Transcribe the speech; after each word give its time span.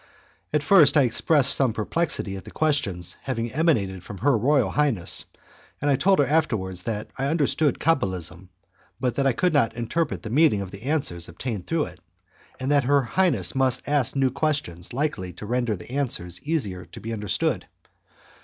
At 0.51 0.63
first 0.63 0.97
I 0.97 1.03
expressed 1.03 1.53
some 1.53 1.73
perplexity 1.73 2.35
at 2.35 2.43
the 2.43 2.49
questions 2.49 3.17
having 3.21 3.51
emanated 3.53 4.03
from 4.03 4.17
her 4.17 4.35
royal 4.35 4.71
highness, 4.71 5.25
and 5.79 5.91
I 5.91 5.95
told 5.95 6.17
her 6.17 6.25
afterwards 6.25 6.81
that 6.89 7.11
I 7.19 7.27
understood 7.27 7.77
cabalism, 7.77 8.49
but 8.99 9.13
that 9.13 9.27
I 9.27 9.33
could 9.33 9.53
not 9.53 9.75
interpret 9.75 10.23
the 10.23 10.31
meaning 10.31 10.59
of 10.59 10.71
the 10.71 10.81
answers 10.85 11.29
obtained 11.29 11.67
through 11.67 11.85
it, 11.85 11.99
and 12.59 12.71
that 12.71 12.85
her 12.85 13.03
highness 13.03 13.53
must 13.53 13.87
ask 13.87 14.15
new 14.15 14.31
questions 14.31 14.91
likely 14.91 15.33
to 15.33 15.45
render 15.45 15.75
the 15.75 15.91
answers 15.91 16.41
easier 16.41 16.85
to 16.85 16.99
be 16.99 17.13
understood. 17.13 17.67